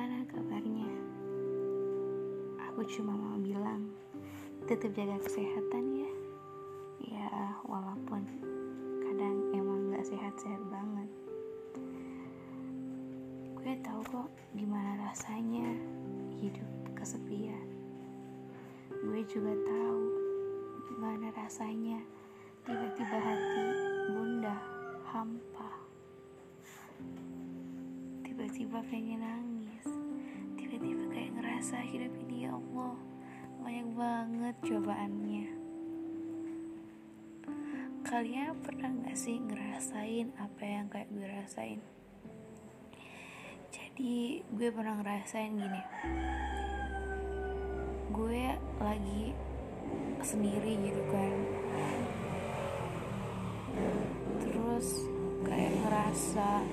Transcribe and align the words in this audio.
Gimana 0.00 0.24
kabarnya? 0.32 0.88
Aku 2.72 2.80
cuma 2.88 3.12
mau 3.12 3.36
bilang 3.36 3.92
Tetap 4.64 4.96
jaga 4.96 5.20
kesehatan 5.20 5.92
ya. 5.92 6.12
Ya 7.04 7.28
walaupun 7.68 8.24
Kadang 9.04 9.52
emang 9.52 9.92
gak 9.92 10.08
sehat-sehat 10.08 10.64
banget. 10.72 11.04
Gue 13.60 13.76
tahu 13.84 14.00
kok 14.08 14.32
gimana 14.56 15.04
rasanya 15.04 15.68
Hidup 16.40 16.96
kesepian. 16.96 17.68
Gue 19.04 19.20
juga 19.28 19.52
tahu 19.52 20.00
Gimana 20.88 21.28
rasanya 21.36 22.00
Tiba-tiba 22.64 23.18
hati 23.20 23.64
bunda 24.16 24.56
hampa. 25.12 25.68
Tiba-tiba 28.24 28.80
pengen 28.88 29.20
nangis 29.20 29.49
ngerasa 31.60 31.92
hidup 31.92 32.16
ini 32.24 32.48
ya 32.48 32.56
Allah. 32.56 32.96
Banyak 33.60 33.88
banget 33.92 34.56
cobaannya. 34.64 35.46
Kalian 38.00 38.56
pernah 38.64 38.88
gak 39.04 39.12
sih 39.12 39.36
ngerasain 39.36 40.32
apa 40.40 40.62
yang 40.64 40.88
kayak 40.88 41.12
gue 41.12 41.28
rasain? 41.28 41.84
Jadi 43.68 44.40
gue 44.40 44.72
pernah 44.72 45.04
ngerasain 45.04 45.52
gini. 45.52 45.82
Gue 48.08 48.56
lagi 48.80 49.36
sendiri 50.24 50.80
gitu 50.80 51.02
kan. 51.12 51.36
Terus 54.48 55.04
kayak 55.44 55.76
ngerasa 55.76 56.64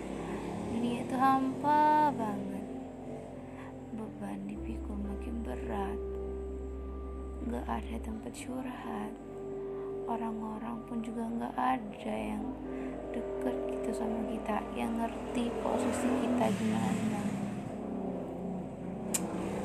dunia 0.71 1.03
itu 1.03 1.15
hampa 1.19 2.08
banget. 2.15 2.65
Beban 3.91 4.47
makin 4.47 4.66
berat. 5.47 5.99
Gak 7.47 7.65
ada 7.71 7.95
tempat 8.03 8.31
curhat. 8.35 9.13
Orang-orang 10.07 10.83
pun 10.91 10.99
juga 10.99 11.23
gak 11.39 11.55
ada 11.55 12.11
yang 12.11 12.43
deket 13.15 13.55
gitu 13.71 13.89
sama 13.95 14.19
kita 14.27 14.59
yang 14.75 14.91
ngerti 14.99 15.47
posisi 15.63 16.07
kita 16.27 16.45
gimana. 16.59 17.21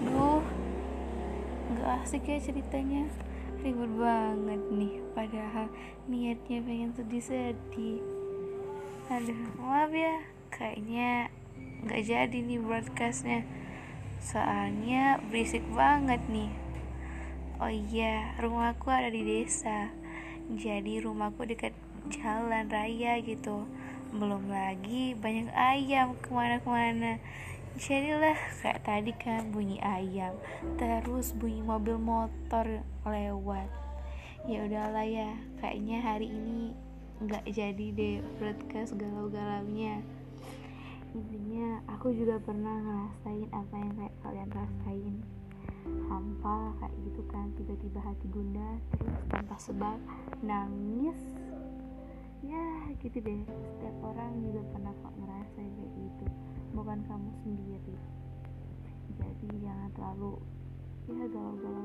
Duh 0.06 0.44
gak 1.74 2.06
asik 2.06 2.30
ya 2.30 2.38
ceritanya. 2.38 3.10
Ribut 3.62 3.94
banget 3.94 4.62
nih 4.74 5.02
padahal 5.14 5.70
niatnya 6.10 6.58
pengen 6.66 6.90
sedih-sedih 6.98 8.02
aduh 9.06 9.38
maaf 9.60 9.92
ya 9.92 10.24
kayaknya 10.48 11.28
nggak 11.84 12.02
jadi 12.06 12.38
nih 12.42 12.58
broadcastnya 12.58 13.44
soalnya 14.22 15.18
berisik 15.28 15.66
banget 15.74 16.22
nih. 16.30 16.54
Oh 17.58 17.70
iya 17.70 18.38
rumahku 18.38 18.86
ada 18.90 19.10
di 19.10 19.26
desa. 19.26 19.90
Jadi 20.54 21.02
rumahku 21.02 21.42
dekat 21.42 21.74
jalan 22.10 22.70
raya 22.70 23.18
gitu. 23.18 23.66
Belum 24.14 24.46
lagi 24.46 25.18
banyak 25.18 25.50
ayam 25.50 26.14
ke 26.22 26.30
mana-kemana. 26.30 27.18
Jadilah 27.74 28.38
kayak 28.62 28.86
tadi 28.86 29.12
kan 29.18 29.50
bunyi 29.50 29.82
ayam. 29.82 30.38
Terus 30.78 31.34
bunyi 31.34 31.58
mobil 31.66 31.98
motor 31.98 32.86
lewat. 33.02 33.68
Ya 34.46 34.66
udahlah 34.66 35.06
ya 35.06 35.34
kayaknya 35.58 35.98
hari 36.02 36.30
ini 36.30 36.74
nggak 37.22 37.46
jadi 37.46 37.86
deh 37.94 38.18
broadcast 38.42 38.98
galau-galaunya 38.98 40.02
intinya 41.12 41.84
aku 41.92 42.12
juga 42.16 42.40
pernah 42.40 42.80
ngerasain 42.80 43.48
apa 43.52 43.74
yang 43.76 43.92
kayak 43.96 44.14
kalian 44.24 44.50
rasain. 44.52 45.14
Hampa 46.08 46.72
kayak 46.78 46.94
gitu 47.04 47.22
kan 47.28 47.50
tiba-tiba 47.58 48.00
hati 48.00 48.26
bunda 48.30 48.78
terus 48.96 49.18
tanpa 49.28 49.56
sebab 49.60 49.98
nangis. 50.40 51.18
Ya 52.42 52.90
gitu 53.04 53.20
deh. 53.20 53.42
Setiap 53.44 53.96
orang 54.02 54.40
juga 54.40 54.60
pernah 54.72 54.92
kok 55.04 55.14
ngerasain 55.20 55.72
kayak 55.76 55.92
gitu. 56.00 56.26
Bukan 56.72 56.98
kamu 57.04 57.30
sendiri. 57.44 57.96
Jadi 59.20 59.48
jangan 59.60 59.90
terlalu 59.92 60.40
ya 61.10 61.26
galau-galau 61.28 61.81